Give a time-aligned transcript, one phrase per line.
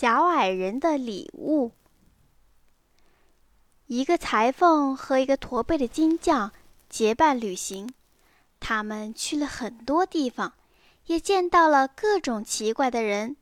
[0.00, 1.72] 小矮人的礼物。
[3.84, 6.52] 一个裁缝和一个驼背的金匠
[6.88, 7.92] 结伴旅行，
[8.60, 10.54] 他们去了很多地方，
[11.04, 13.36] 也见到了各种奇怪的人。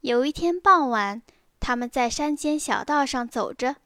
[0.00, 1.22] 有一天傍晚，
[1.60, 3.76] 他们在山间小道上走着，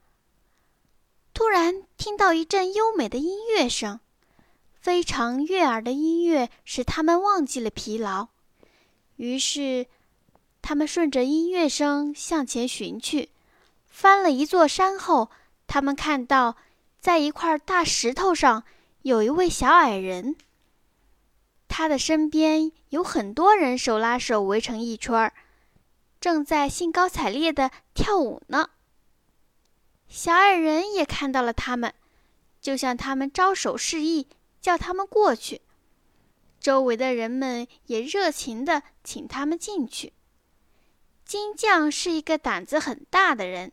[1.34, 4.00] 突然听到一阵优美的音乐声，
[4.80, 8.28] 非常悦耳的音乐使他们忘记了疲劳。
[9.16, 9.86] 于是，
[10.68, 13.30] 他们顺着音乐声向前寻去，
[13.86, 15.30] 翻了一座山后，
[15.66, 16.56] 他们看到，
[17.00, 18.64] 在一块大石头上
[19.00, 20.36] 有一位小矮人。
[21.68, 25.32] 他的身边有很多人手拉手围成一圈儿，
[26.20, 28.68] 正在兴高采烈地跳舞呢。
[30.06, 31.94] 小矮人也看到了他们，
[32.60, 34.26] 就向他们招手示意，
[34.60, 35.62] 叫他们过去。
[36.60, 40.12] 周围的人们也热情地请他们进去。
[41.28, 43.70] 金匠是一个胆子很大的人，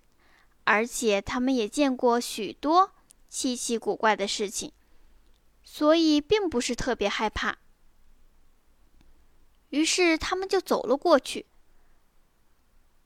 [0.65, 2.91] 而且他们也见过许多
[3.29, 4.73] 稀奇古怪的事情，
[5.63, 7.57] 所以并不是特别害怕。
[9.69, 11.45] 于是他们就走了过去。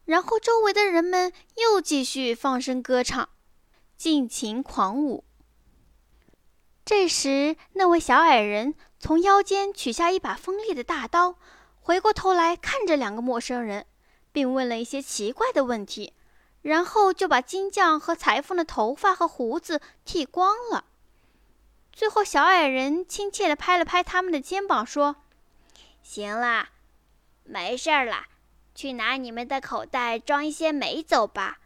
[0.05, 3.29] 然后周围的人们又继续放声歌唱，
[3.97, 5.23] 尽情狂舞。
[6.83, 11.37] 这时，那位小矮人从腰间取下一把锋利的大刀，
[11.79, 13.85] 回过头来看着两个陌生人。
[14.31, 16.13] 并问了一些奇怪的问题，
[16.61, 20.85] 然后就把金匠和裁缝的头发和胡子剃光了。
[21.91, 25.17] 最后，小矮人亲切地拍了拍他们的肩膀，说
[26.01, 26.69] ：“行啦，
[27.43, 28.25] 没事儿了，
[28.73, 31.59] 去拿你们的口袋装一些煤走吧。”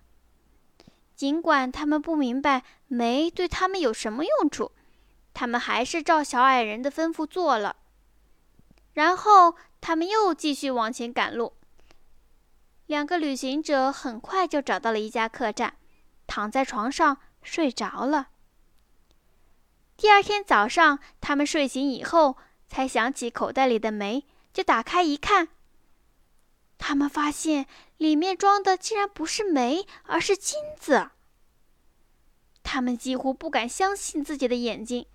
[1.16, 4.72] 尽管他们不明白煤对他们有什么用处，
[5.34, 7.76] 他们还是照小矮人的吩咐做了。
[8.94, 11.54] 然后，他们又继续往前赶路。
[12.94, 15.78] 两个旅行者很快就找到了一家客栈，
[16.28, 18.28] 躺在床上睡着了。
[19.98, 25.48] 第二天早上，他们睡醒以后，才想起口袋里的煤，就打开一看。
[26.78, 27.66] 他们发现
[27.98, 31.10] 里面装的竟然不是煤，而是金子。
[32.62, 35.08] 他们几乎不敢相信自己的眼睛。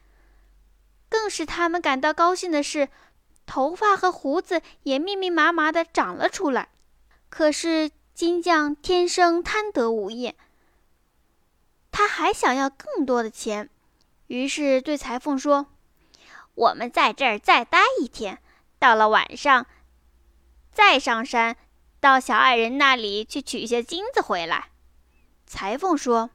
[1.08, 2.88] 更使他们感到高兴的是，
[3.47, 6.70] 头发和胡子也密密麻麻的长了出来。
[7.30, 10.34] 可是金匠天生贪得无厌，
[11.92, 13.70] 他还想要更多的钱，
[14.26, 15.66] 于是对裁缝说
[16.56, 18.40] ：“我们在这儿再待一天，
[18.78, 19.66] 到了晚上
[20.72, 21.56] 再上山，
[22.00, 24.70] 到小矮人那里去取些金子回来。”
[25.46, 26.30] 裁缝说：“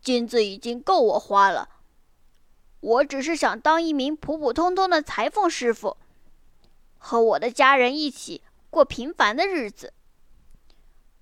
[0.00, 1.68] 金子已经够我花了，
[2.80, 5.96] 我只是想当一名普普通通的裁缝师傅，
[6.96, 8.42] 和我的家人一起。”
[8.74, 9.92] 过平凡的日子。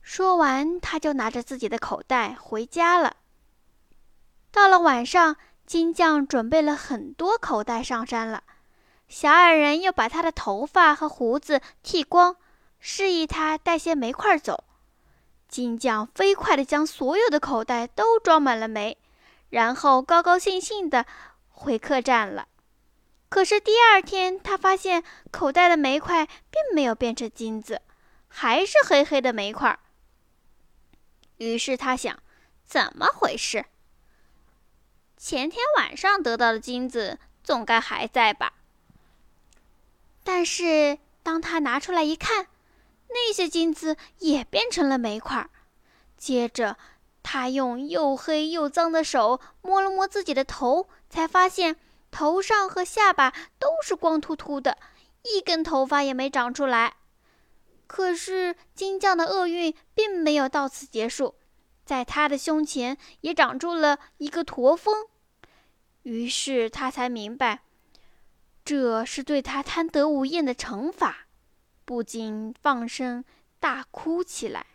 [0.00, 3.18] 说完，他就拿着自己的口袋回家了。
[4.50, 5.36] 到了晚上，
[5.66, 8.42] 金匠准备了很多口袋上山了。
[9.06, 12.36] 小矮人又把他的头发和胡子剃光，
[12.80, 14.64] 示意他带些煤块走。
[15.46, 18.96] 金匠飞快地将所有的口袋都装满了煤，
[19.50, 21.04] 然后高高兴兴地
[21.50, 22.48] 回客栈了。
[23.32, 27.80] 可是第二天，他发现口袋的煤块并没有变成金子，
[28.28, 29.78] 还是黑黑的煤块。
[31.38, 32.22] 于是他想，
[32.66, 33.64] 怎么回事？
[35.16, 38.52] 前天晚上得到的金子总该还在吧？
[40.22, 42.48] 但是当他拿出来一看，
[43.08, 45.48] 那些金子也变成了煤块。
[46.18, 46.76] 接着，
[47.22, 51.78] 他用又黑又脏的手摸了摸自己的头，才发现。
[52.12, 54.78] 头上和下巴都是光秃秃的，
[55.22, 56.94] 一根头发也没长出来。
[57.88, 61.34] 可是金匠的厄运并没有到此结束，
[61.84, 65.06] 在他的胸前也长出了一个驼峰。
[66.02, 67.62] 于是他才明白，
[68.64, 71.26] 这是对他贪得无厌的惩罚，
[71.84, 73.24] 不禁放声
[73.58, 74.66] 大哭起来。